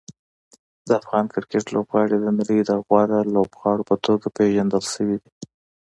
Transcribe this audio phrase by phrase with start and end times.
[0.87, 5.31] د افغان کرکټ لوبغاړي د نړۍ د غوره لوبغاړو په توګه پېژندل شوي دي.